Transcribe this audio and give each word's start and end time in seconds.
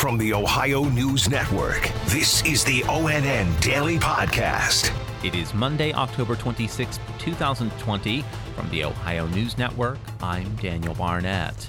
From 0.00 0.16
the 0.16 0.32
Ohio 0.32 0.84
News 0.84 1.28
Network, 1.28 1.92
this 2.06 2.42
is 2.46 2.64
the 2.64 2.80
ONN 2.84 3.60
Daily 3.60 3.98
Podcast. 3.98 4.90
It 5.22 5.34
is 5.34 5.52
Monday, 5.52 5.92
October 5.92 6.36
26, 6.36 6.98
2020. 7.18 8.24
From 8.56 8.70
the 8.70 8.84
Ohio 8.84 9.26
News 9.26 9.58
Network, 9.58 9.98
I'm 10.22 10.56
Daniel 10.56 10.94
Barnett. 10.94 11.68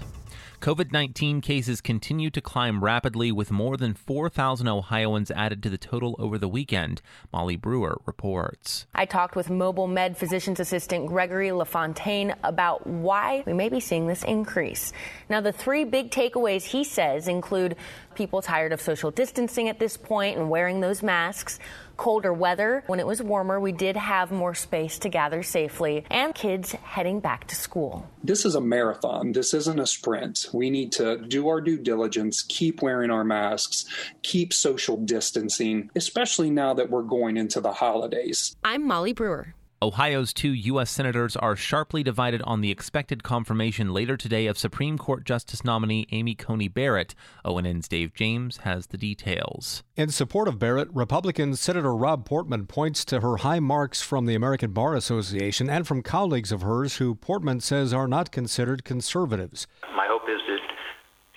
COVID 0.62 0.92
19 0.92 1.42
cases 1.42 1.82
continue 1.82 2.30
to 2.30 2.40
climb 2.40 2.84
rapidly, 2.84 3.32
with 3.32 3.50
more 3.50 3.78
than 3.78 3.96
4,000 3.96 4.68
Ohioans 4.68 5.32
added 5.32 5.64
to 5.64 5.72
the 5.72 5.78
total 5.80 6.16
over 6.20 6.38
the 6.38 6.48
weekend. 6.48 7.02
Molly 7.34 7.56
Brewer 7.56 8.00
reports. 8.06 8.86
I 8.94 9.06
talked 9.06 9.36
with 9.36 9.50
Mobile 9.50 9.88
Med 9.88 10.16
Physician's 10.16 10.60
Assistant 10.60 11.08
Gregory 11.08 11.52
LaFontaine 11.52 12.36
about 12.44 12.86
why 12.86 13.42
we 13.48 13.54
may 13.54 13.70
be 13.70 13.80
seeing 13.80 14.06
this 14.06 14.24
increase. 14.24 14.94
Now, 15.30 15.42
the 15.42 15.52
three 15.52 15.84
big 15.84 16.12
takeaways 16.12 16.66
he 16.66 16.84
says 16.84 17.28
include 17.28 17.76
people 18.16 18.42
tired 18.42 18.74
of 18.74 18.82
social 18.82 19.12
distancing 19.12 19.70
at 19.70 19.80
this 19.80 19.98
point 19.98 20.38
and 20.38 20.50
wearing 20.50 20.80
those 20.80 21.02
masks 21.02 21.60
colder 21.98 22.34
weather. 22.34 22.84
When 22.88 23.00
it 23.00 23.06
was 23.06 23.22
warmer, 23.22 23.60
we 23.60 23.72
did 23.72 23.96
have 23.96 24.32
more 24.32 24.56
space 24.56 24.98
to 25.00 25.10
gather 25.10 25.44
safely, 25.44 26.04
and 26.10 26.34
kids 26.34 26.72
heading 26.72 27.20
back 27.20 27.48
to 27.48 27.56
school. 27.56 28.10
This 28.24 28.44
is 28.44 28.56
a 28.56 28.62
marathon. 28.62 29.34
This 29.34 29.54
isn't 29.54 29.80
a 29.80 29.86
sprint. 29.86 30.48
We 30.52 30.72
need 30.72 30.92
to 30.94 31.18
do 31.18 31.48
our 31.48 31.62
due 31.62 31.78
diligence, 31.78 32.42
keep 32.42 32.82
wearing 32.82 33.12
our 33.12 33.24
masks, 33.24 33.86
keep 34.24 34.52
social 34.52 34.98
distancing, 34.98 35.92
especially 35.96 36.50
now 36.50 36.74
that 36.74 36.90
we're 36.90 37.04
going 37.04 37.38
into 37.38 37.62
the 37.62 37.74
holidays. 37.74 38.56
I'm 38.64 38.88
Molly 38.88 39.14
Brewer. 39.14 39.54
Ohio's 39.84 40.32
two 40.32 40.54
U.S. 40.54 40.92
senators 40.92 41.36
are 41.36 41.56
sharply 41.56 42.04
divided 42.04 42.44
on 42.44 42.62
the 42.62 42.70
expected 42.70 43.24
confirmation 43.24 43.92
later 43.92 44.16
today 44.16 44.46
of 44.46 44.56
Supreme 44.56 44.96
Court 44.96 45.26
Justice 45.26 45.66
nominee 45.66 46.06
Amy 46.12 46.36
Coney 46.36 46.68
Barrett. 46.68 47.16
ONN's 47.44 47.88
Dave 47.88 48.14
James 48.14 48.58
has 48.58 48.86
the 48.86 48.98
details. 48.98 49.82
In 49.96 50.10
support 50.10 50.48
of 50.48 50.60
Barrett, 50.60 50.88
Republican 50.94 51.56
Senator 51.56 51.96
Rob 51.96 52.26
Portman 52.26 52.68
points 52.68 53.04
to 53.06 53.22
her 53.22 53.38
high 53.38 53.60
marks 53.60 54.04
from 54.04 54.28
the 54.28 54.36
American 54.36 54.72
Bar 54.72 54.94
Association 54.94 55.68
and 55.68 55.88
from 55.88 56.04
colleagues 56.04 56.52
of 56.52 56.62
hers 56.62 56.98
who 56.98 57.16
Portman 57.16 57.60
says 57.60 57.92
are 57.92 58.08
not 58.08 58.32
considered 58.32 58.84
conservatives. 58.84 59.66
My 59.96 60.06
hope 60.06 60.30
is 60.30 60.42
that 60.46 60.62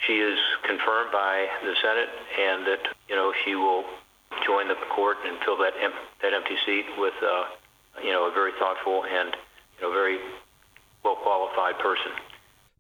she 0.07 0.19
is 0.19 0.39
confirmed 0.69 1.11
by 1.11 1.47
the 1.63 1.73
Senate 1.81 2.11
and 2.39 2.67
that, 2.67 2.95
you 3.09 3.17
know, 3.17 3.33
she 3.43 3.55
will 3.55 3.85
join 4.45 4.69
the 4.69 4.77
court 4.95 5.17
and 5.25 5.39
fill 5.47 5.57
that, 5.57 5.73
em- 5.83 5.93
that 6.21 6.35
empty 6.35 6.57
seat 6.67 6.85
with. 6.99 7.15
Uh, 7.23 7.45
you 8.03 8.13
know, 8.13 8.29
a 8.29 8.33
very 8.33 8.53
thoughtful 8.59 9.05
and 9.05 9.35
you 9.79 9.87
know 9.87 9.93
very 9.93 10.19
well 11.05 11.17
qualified 11.17 11.79
person. 11.79 12.13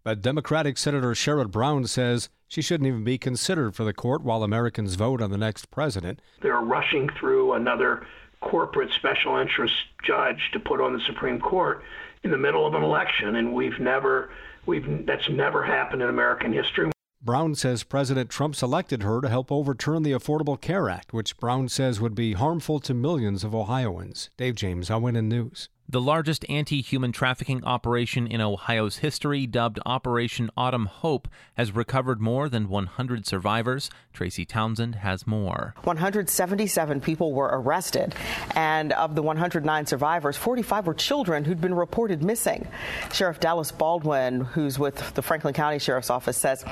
But 0.03 0.21
Democratic 0.21 0.77
Senator 0.77 1.13
Sherrod 1.13 1.51
Brown 1.51 1.87
says 1.87 2.29
she 2.49 2.61
shouldn't 2.61 2.87
even 2.87 3.05
be 3.05 3.17
considered 3.19 3.75
for 3.75 3.85
the 3.85 3.95
court 3.95 4.23
while 4.23 4.43
Americans 4.43 4.97
vote 4.97 5.23
on 5.23 5.31
the 5.31 5.39
next 5.39 5.71
president. 5.71 6.21
They're 6.43 6.61
rushing 6.61 7.09
through 7.19 7.55
another 7.55 8.07
corporate 8.41 8.93
special 8.93 9.37
interest 9.39 9.75
judge 10.03 10.51
to 10.53 10.61
put 10.61 10.81
on 10.81 10.93
the 10.93 11.01
Supreme 11.01 11.41
Court 11.41 11.83
in 12.23 12.31
the 12.31 12.39
middle 12.39 12.67
of 12.67 12.75
an 12.75 12.83
election, 12.83 13.37
and 13.37 13.55
we've 13.55 13.81
never, 13.81 14.31
we've 14.67 15.07
that's 15.07 15.29
never 15.31 15.63
happened 15.63 16.03
in 16.03 16.09
American 16.09 16.53
history. 16.53 16.91
Brown 17.25 17.55
says 17.55 17.85
President 17.85 18.29
Trump 18.29 18.55
selected 18.55 19.03
her 19.03 19.23
to 19.23 19.31
help 19.31 19.51
overturn 19.51 20.03
the 20.03 20.13
Affordable 20.13 20.61
Care 20.61 20.91
Act, 20.91 21.15
which 21.15 21.39
Brown 21.39 21.71
says 21.71 21.99
would 21.99 22.15
be 22.15 22.35
harmful 22.35 22.81
to 22.81 22.93
millions 22.93 23.45
of 23.45 23.55
Ohioans. 23.55 24.29
Dave 24.37 24.57
James, 24.57 24.91
ONN 24.91 25.25
News. 25.25 25.71
The 25.87 26.01
largest 26.01 26.47
anti 26.49 26.81
human 26.81 27.13
trafficking 27.13 27.63
operation 27.63 28.27
in 28.27 28.41
Ohio's 28.41 28.97
history, 28.97 29.47
dubbed 29.47 29.79
Operation 29.85 30.51
Autumn 30.57 30.87
Hope, 30.87 31.29
has 31.59 31.73
recovered 31.73 32.23
more 32.23 32.49
than 32.49 32.71
100 32.71 33.27
survivors. 33.27 33.91
Tracy 34.15 34.47
Townsend 34.47 34.95
has 34.97 35.27
more. 35.27 35.75
177 35.85 37.03
people 37.03 37.35
were 37.35 37.51
arrested, 37.53 38.15
and 38.57 38.95
of 38.95 39.15
the 39.15 39.23
109 39.23 39.87
survivors, 39.87 40.39
45 40.39 40.87
were 40.87 40.95
children 40.95 41.45
who'd 41.45 41.61
been 41.61 41.75
reported 41.75 42.23
missing. 42.23 42.67
Sheriff 43.13 43.39
Dallas 43.39 43.71
Baldwin, 43.71 44.41
who's 44.41 44.79
with 44.79 45.15
the 45.15 45.23
Franklin 45.23 45.53
County 45.53 45.79
Sheriff's 45.79 46.11
Office, 46.11 46.39
says 46.39 46.65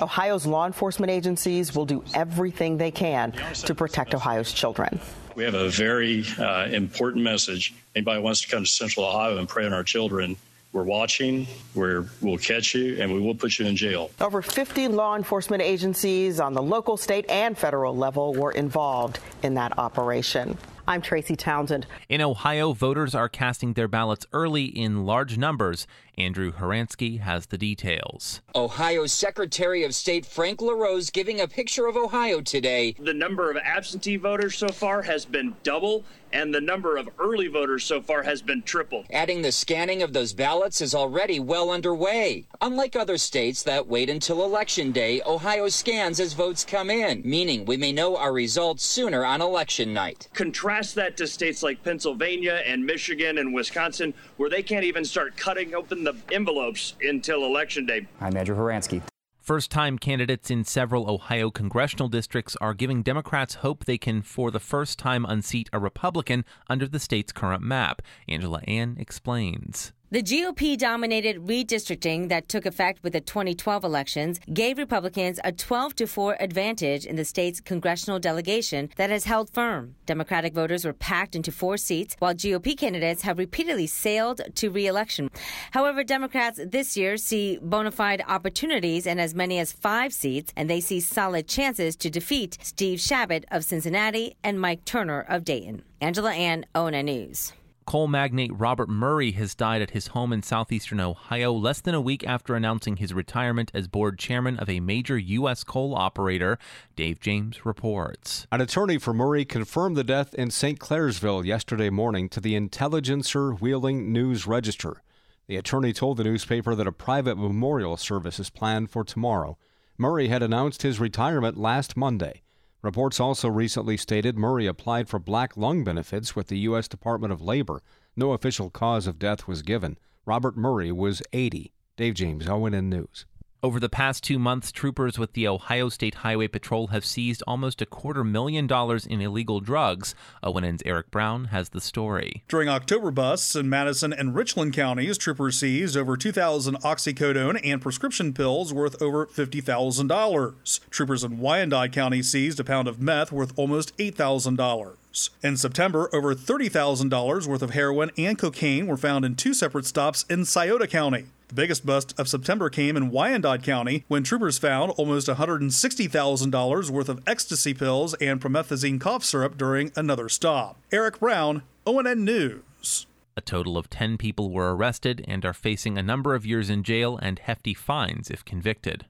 Ohio's 0.00 0.46
law 0.46 0.64
enforcement 0.64 1.10
agencies 1.10 1.74
will 1.74 1.86
do 1.86 2.04
everything 2.14 2.76
they 2.76 2.92
can 2.92 3.32
to 3.64 3.74
protect 3.74 4.14
Ohio's 4.14 4.52
children. 4.52 5.00
We 5.40 5.46
have 5.46 5.54
a 5.54 5.70
very 5.70 6.26
uh, 6.38 6.66
important 6.70 7.24
message. 7.24 7.72
Anybody 7.96 8.20
wants 8.20 8.42
to 8.42 8.48
come 8.48 8.62
to 8.62 8.68
Central 8.68 9.06
Ohio 9.06 9.38
and 9.38 9.48
prey 9.48 9.64
on 9.64 9.72
our 9.72 9.82
children, 9.82 10.36
we're 10.74 10.82
watching, 10.82 11.46
we're, 11.74 12.04
we'll 12.20 12.36
catch 12.36 12.74
you, 12.74 13.00
and 13.00 13.10
we 13.10 13.20
will 13.20 13.34
put 13.34 13.58
you 13.58 13.64
in 13.64 13.74
jail. 13.74 14.10
Over 14.20 14.42
50 14.42 14.88
law 14.88 15.16
enforcement 15.16 15.62
agencies 15.62 16.40
on 16.40 16.52
the 16.52 16.60
local, 16.60 16.98
state, 16.98 17.24
and 17.30 17.56
federal 17.56 17.96
level 17.96 18.34
were 18.34 18.52
involved 18.52 19.18
in 19.42 19.54
that 19.54 19.78
operation. 19.78 20.58
I'm 20.90 21.02
Tracy 21.02 21.36
Townsend. 21.36 21.86
In 22.08 22.20
Ohio, 22.20 22.72
voters 22.72 23.14
are 23.14 23.28
casting 23.28 23.74
their 23.74 23.86
ballots 23.86 24.26
early 24.32 24.64
in 24.64 25.06
large 25.06 25.38
numbers. 25.38 25.86
Andrew 26.18 26.52
Horansky 26.52 27.20
has 27.20 27.46
the 27.46 27.56
details. 27.56 28.40
Ohio's 28.56 29.12
Secretary 29.12 29.84
of 29.84 29.94
State 29.94 30.26
Frank 30.26 30.60
LaRose 30.60 31.10
giving 31.10 31.40
a 31.40 31.46
picture 31.46 31.86
of 31.86 31.96
Ohio 31.96 32.40
today. 32.40 32.96
The 32.98 33.14
number 33.14 33.50
of 33.50 33.56
absentee 33.56 34.16
voters 34.16 34.56
so 34.56 34.68
far 34.68 35.02
has 35.02 35.24
been 35.24 35.54
double, 35.62 36.04
and 36.32 36.52
the 36.52 36.60
number 36.60 36.96
of 36.96 37.08
early 37.18 37.46
voters 37.46 37.84
so 37.84 38.02
far 38.02 38.22
has 38.24 38.42
been 38.42 38.62
triple. 38.62 39.04
Adding 39.10 39.40
the 39.40 39.52
scanning 39.52 40.02
of 40.02 40.12
those 40.12 40.34
ballots 40.34 40.80
is 40.80 40.94
already 40.94 41.40
well 41.40 41.70
underway. 41.70 42.46
Unlike 42.60 42.96
other 42.96 43.16
states 43.16 43.62
that 43.62 43.86
wait 43.86 44.10
until 44.10 44.44
Election 44.44 44.92
Day, 44.92 45.22
Ohio 45.24 45.68
scans 45.68 46.20
as 46.20 46.34
votes 46.34 46.64
come 46.64 46.90
in, 46.90 47.22
meaning 47.24 47.64
we 47.64 47.78
may 47.78 47.92
know 47.92 48.16
our 48.16 48.32
results 48.32 48.84
sooner 48.84 49.24
on 49.24 49.40
election 49.40 49.94
night. 49.94 50.28
Contrast 50.34 50.79
that 50.94 51.16
to 51.16 51.26
states 51.26 51.62
like 51.62 51.82
Pennsylvania 51.82 52.62
and 52.66 52.84
Michigan 52.84 53.38
and 53.38 53.54
Wisconsin, 53.54 54.12
where 54.36 54.50
they 54.50 54.62
can't 54.62 54.84
even 54.84 55.04
start 55.04 55.36
cutting 55.36 55.74
open 55.74 56.04
the 56.04 56.10
the 56.12 56.34
envelopes 56.34 56.94
until 57.02 57.44
Election 57.44 57.86
Day. 57.86 58.06
I'm 58.20 58.36
Andrew 58.36 58.56
Horansky. 58.56 59.02
First 59.38 59.70
time 59.70 59.98
candidates 59.98 60.50
in 60.50 60.64
several 60.64 61.10
Ohio 61.10 61.50
congressional 61.50 62.08
districts 62.08 62.56
are 62.60 62.74
giving 62.74 63.02
Democrats 63.02 63.56
hope 63.56 63.84
they 63.84 63.98
can, 63.98 64.22
for 64.22 64.50
the 64.50 64.60
first 64.60 64.98
time, 64.98 65.24
unseat 65.24 65.68
a 65.72 65.78
Republican 65.78 66.44
under 66.68 66.86
the 66.86 67.00
state's 67.00 67.32
current 67.32 67.62
map. 67.62 68.02
Angela 68.28 68.60
Ann 68.66 68.96
explains. 68.98 69.92
The 70.12 70.24
GOP 70.24 70.76
dominated 70.76 71.46
redistricting 71.46 72.30
that 72.30 72.48
took 72.48 72.66
effect 72.66 73.00
with 73.04 73.12
the 73.12 73.20
2012 73.20 73.84
elections 73.84 74.40
gave 74.52 74.76
Republicans 74.76 75.38
a 75.44 75.52
12 75.52 75.94
to 75.94 76.06
4 76.08 76.36
advantage 76.40 77.06
in 77.06 77.14
the 77.14 77.24
state's 77.24 77.60
congressional 77.60 78.18
delegation 78.18 78.90
that 78.96 79.10
has 79.10 79.22
held 79.26 79.50
firm. 79.50 79.94
Democratic 80.06 80.52
voters 80.52 80.84
were 80.84 80.92
packed 80.92 81.36
into 81.36 81.52
four 81.52 81.76
seats, 81.76 82.16
while 82.18 82.34
GOP 82.34 82.76
candidates 82.76 83.22
have 83.22 83.38
repeatedly 83.38 83.86
sailed 83.86 84.40
to 84.56 84.68
reelection. 84.68 85.30
However, 85.70 86.02
Democrats 86.02 86.58
this 86.66 86.96
year 86.96 87.16
see 87.16 87.60
bona 87.62 87.92
fide 87.92 88.24
opportunities 88.26 89.06
in 89.06 89.20
as 89.20 89.32
many 89.32 89.60
as 89.60 89.70
five 89.70 90.12
seats, 90.12 90.52
and 90.56 90.68
they 90.68 90.80
see 90.80 90.98
solid 90.98 91.46
chances 91.46 91.94
to 91.94 92.10
defeat 92.10 92.58
Steve 92.62 92.98
Chabot 92.98 93.44
of 93.52 93.64
Cincinnati 93.64 94.34
and 94.42 94.60
Mike 94.60 94.84
Turner 94.84 95.20
of 95.20 95.44
Dayton. 95.44 95.84
Angela 96.00 96.32
Ann, 96.32 96.66
ONN 96.74 97.04
News. 97.04 97.52
Coal 97.90 98.06
magnate 98.06 98.52
Robert 98.54 98.88
Murray 98.88 99.32
has 99.32 99.56
died 99.56 99.82
at 99.82 99.90
his 99.90 100.06
home 100.06 100.32
in 100.32 100.44
southeastern 100.44 101.00
Ohio 101.00 101.52
less 101.52 101.80
than 101.80 101.92
a 101.92 102.00
week 102.00 102.24
after 102.24 102.54
announcing 102.54 102.98
his 102.98 103.12
retirement 103.12 103.72
as 103.74 103.88
board 103.88 104.16
chairman 104.16 104.56
of 104.60 104.70
a 104.70 104.78
major 104.78 105.18
U.S. 105.18 105.64
coal 105.64 105.96
operator. 105.96 106.56
Dave 106.94 107.18
James 107.18 107.66
reports. 107.66 108.46
An 108.52 108.60
attorney 108.60 108.96
for 108.98 109.12
Murray 109.12 109.44
confirmed 109.44 109.96
the 109.96 110.04
death 110.04 110.34
in 110.34 110.52
St. 110.52 110.78
Clairsville 110.78 111.44
yesterday 111.44 111.90
morning 111.90 112.28
to 112.28 112.38
the 112.38 112.54
Intelligencer 112.54 113.54
Wheeling 113.54 114.12
News 114.12 114.46
Register. 114.46 115.02
The 115.48 115.56
attorney 115.56 115.92
told 115.92 116.16
the 116.16 116.22
newspaper 116.22 116.76
that 116.76 116.86
a 116.86 116.92
private 116.92 117.38
memorial 117.38 117.96
service 117.96 118.38
is 118.38 118.50
planned 118.50 118.92
for 118.92 119.02
tomorrow. 119.02 119.58
Murray 119.98 120.28
had 120.28 120.44
announced 120.44 120.82
his 120.82 121.00
retirement 121.00 121.56
last 121.58 121.96
Monday. 121.96 122.42
Reports 122.82 123.20
also 123.20 123.48
recently 123.48 123.98
stated 123.98 124.38
Murray 124.38 124.66
applied 124.66 125.06
for 125.08 125.18
black 125.18 125.54
lung 125.54 125.84
benefits 125.84 126.34
with 126.34 126.46
the 126.46 126.60
U.S. 126.60 126.88
Department 126.88 127.30
of 127.30 127.42
Labor. 127.42 127.82
No 128.16 128.32
official 128.32 128.70
cause 128.70 129.06
of 129.06 129.18
death 129.18 129.46
was 129.46 129.60
given. 129.60 129.98
Robert 130.24 130.56
Murray 130.56 130.90
was 130.90 131.22
80. 131.34 131.72
Dave 131.96 132.14
James, 132.14 132.46
ONN 132.46 132.84
News. 132.84 133.26
Over 133.62 133.78
the 133.78 133.90
past 133.90 134.24
two 134.24 134.38
months, 134.38 134.72
troopers 134.72 135.18
with 135.18 135.34
the 135.34 135.46
Ohio 135.46 135.90
State 135.90 136.14
Highway 136.14 136.48
Patrol 136.48 136.86
have 136.86 137.04
seized 137.04 137.42
almost 137.46 137.82
a 137.82 137.86
quarter 137.86 138.24
million 138.24 138.66
dollars 138.66 139.04
in 139.04 139.20
illegal 139.20 139.60
drugs. 139.60 140.14
ONN's 140.42 140.82
Eric 140.86 141.10
Brown 141.10 141.46
has 141.46 141.68
the 141.68 141.80
story. 141.82 142.42
During 142.48 142.70
October 142.70 143.10
busts 143.10 143.54
in 143.54 143.68
Madison 143.68 144.14
and 144.14 144.34
Richland 144.34 144.72
counties, 144.72 145.18
troopers 145.18 145.58
seized 145.58 145.94
over 145.94 146.16
2,000 146.16 146.76
oxycodone 146.76 147.60
and 147.62 147.82
prescription 147.82 148.32
pills 148.32 148.72
worth 148.72 149.00
over 149.02 149.26
$50,000. 149.26 150.80
Troopers 150.88 151.22
in 151.22 151.36
Wyandot 151.36 151.92
County 151.92 152.22
seized 152.22 152.60
a 152.60 152.64
pound 152.64 152.88
of 152.88 152.98
meth 152.98 153.30
worth 153.30 153.52
almost 153.58 153.94
$8,000. 153.98 154.96
In 155.42 155.58
September, 155.58 156.08
over 156.14 156.34
$30,000 156.34 157.46
worth 157.46 157.62
of 157.62 157.70
heroin 157.72 158.10
and 158.16 158.38
cocaine 158.38 158.86
were 158.86 158.96
found 158.96 159.26
in 159.26 159.34
two 159.34 159.52
separate 159.52 159.84
stops 159.84 160.24
in 160.30 160.46
Scioto 160.46 160.86
County. 160.86 161.26
The 161.50 161.56
biggest 161.56 161.84
bust 161.84 162.14
of 162.16 162.28
September 162.28 162.70
came 162.70 162.96
in 162.96 163.10
Wyandot 163.10 163.64
County 163.64 164.04
when 164.06 164.22
troopers 164.22 164.56
found 164.56 164.92
almost 164.92 165.26
$160,000 165.26 166.90
worth 166.90 167.08
of 167.08 167.20
ecstasy 167.26 167.74
pills 167.74 168.14
and 168.14 168.40
promethazine 168.40 169.00
cough 169.00 169.24
syrup 169.24 169.58
during 169.58 169.90
another 169.96 170.28
stop. 170.28 170.80
Eric 170.92 171.18
Brown, 171.18 171.64
ONN 171.84 172.18
News. 172.18 173.08
A 173.36 173.40
total 173.40 173.76
of 173.76 173.90
10 173.90 174.16
people 174.16 174.52
were 174.52 174.76
arrested 174.76 175.24
and 175.26 175.44
are 175.44 175.52
facing 175.52 175.98
a 175.98 176.04
number 176.04 176.36
of 176.36 176.46
years 176.46 176.70
in 176.70 176.84
jail 176.84 177.18
and 177.20 177.40
hefty 177.40 177.74
fines 177.74 178.30
if 178.30 178.44
convicted. 178.44 179.06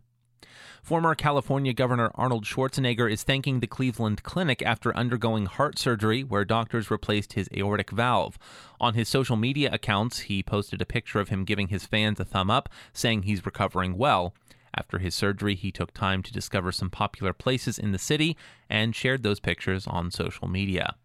Former 0.83 1.15
California 1.15 1.73
Governor 1.73 2.11
Arnold 2.15 2.45
Schwarzenegger 2.45 3.11
is 3.11 3.23
thanking 3.23 3.61
the 3.61 3.67
Cleveland 3.67 4.23
Clinic 4.23 4.63
after 4.63 4.97
undergoing 4.97 5.47
heart 5.47 5.79
surgery 5.79 6.25
where 6.25 6.45
doctors 6.45 6.91
replaced 6.91 7.35
his 7.35 7.49
aortic 7.55 7.91
valve. 7.91 8.39
On 8.81 8.95
his 8.95 9.09
social 9.09 9.37
media 9.37 9.71
accounts, 9.73 10.21
he 10.21 10.43
posted 10.43 10.81
a 10.81 10.87
picture 10.87 11.21
of 11.21 11.29
him 11.29 11.45
giving 11.45 11.69
his 11.69 11.87
fans 11.87 12.19
a 12.19 12.25
thumb 12.25 12.51
up, 12.51 12.69
saying 12.93 13.23
he's 13.23 13.47
recovering 13.47 13.97
well. 13.97 14.35
After 14.75 14.99
his 14.99 15.15
surgery, 15.15 15.55
he 15.55 15.71
took 15.71 15.93
time 15.93 16.23
to 16.23 16.33
discover 16.33 16.73
some 16.73 16.91
popular 16.91 17.33
places 17.33 17.79
in 17.79 17.93
the 17.93 17.99
city 17.99 18.37
and 18.69 18.95
shared 18.95 19.23
those 19.23 19.41
pictures 19.41 19.87
on 19.87 20.11
social 20.11 20.49
media. 20.49 20.97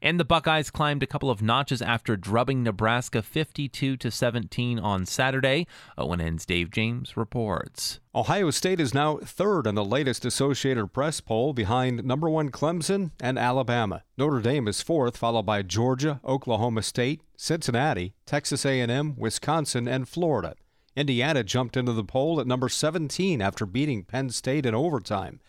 And 0.00 0.18
the 0.18 0.24
Buckeyes 0.24 0.70
climbed 0.70 1.02
a 1.02 1.06
couple 1.06 1.30
of 1.30 1.42
notches 1.42 1.80
after 1.80 2.16
drubbing 2.16 2.62
Nebraska 2.62 3.22
52 3.22 3.96
to 3.96 4.10
17 4.10 4.78
on 4.78 5.06
Saturday. 5.06 5.66
ONN's 5.96 6.44
Dave 6.44 6.70
James 6.70 7.16
reports. 7.16 8.00
Ohio 8.14 8.50
State 8.50 8.80
is 8.80 8.92
now 8.92 9.18
third 9.18 9.66
in 9.66 9.74
the 9.74 9.84
latest 9.84 10.24
Associated 10.24 10.92
Press 10.92 11.20
poll 11.20 11.52
behind 11.52 12.04
number 12.04 12.28
1 12.28 12.50
Clemson 12.50 13.12
and 13.20 13.38
Alabama. 13.38 14.02
Notre 14.18 14.40
Dame 14.40 14.66
is 14.66 14.82
fourth 14.82 15.16
followed 15.16 15.46
by 15.46 15.62
Georgia, 15.62 16.20
Oklahoma 16.24 16.82
State, 16.82 17.22
Cincinnati, 17.36 18.14
Texas 18.26 18.66
A&M, 18.66 19.14
Wisconsin 19.16 19.86
and 19.86 20.08
Florida. 20.08 20.54
Indiana 20.94 21.42
jumped 21.42 21.76
into 21.76 21.92
the 21.92 22.04
poll 22.04 22.38
at 22.40 22.46
number 22.46 22.68
17 22.68 23.40
after 23.40 23.64
beating 23.64 24.04
Penn 24.04 24.30
State 24.30 24.66
in 24.66 24.74
overtime. 24.74 25.40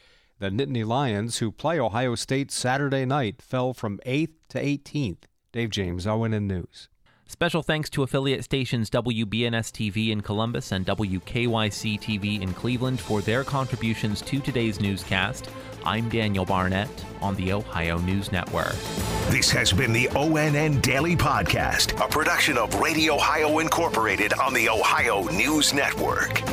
The 0.44 0.50
Nittany 0.50 0.86
Lions, 0.86 1.38
who 1.38 1.54
play 1.54 1.80
Ohio 1.80 2.16
State 2.16 2.51
Saturday 2.51 3.06
night, 3.06 3.42
fell 3.42 3.74
from 3.74 4.01
8th 4.06 4.34
to 4.50 4.62
18th. 4.62 5.19
Dave 5.54 5.69
James, 5.69 6.06
ONN 6.06 6.48
News. 6.48 6.90
Special 7.25 7.63
thanks 7.63 7.90
to 7.92 8.04
affiliate 8.04 8.44
stations 8.44 8.90
WBNS 8.90 9.72
TV 9.72 10.10
in 10.10 10.19
Columbus 10.19 10.74
and 10.74 10.86
WKYC 10.86 11.98
TV 11.98 12.42
in 12.42 12.54
Cleveland 12.54 13.00
for 13.00 13.22
their 13.22 13.45
contributions 13.45 14.22
to 14.24 14.42
today's 14.42 14.81
newscast. 14.81 15.50
I'm 15.86 16.10
Daniel 16.10 16.44
Barnett 16.44 16.90
on 17.22 17.36
the 17.36 17.54
Ohio 17.54 17.98
News 18.00 18.34
Network. 18.34 18.75
This 19.30 19.50
has 19.51 19.72
been 19.72 19.94
the 19.94 20.10
ONN 20.10 20.81
Daily 20.81 21.16
Podcast, 21.16 21.98
a 22.06 22.10
production 22.10 22.57
of 22.57 22.75
Radio 22.81 23.16
Ohio 23.16 23.60
Incorporated 23.60 24.34
on 24.34 24.54
the 24.54 24.68
Ohio 24.68 25.24
News 25.30 25.74
Network. 25.74 26.44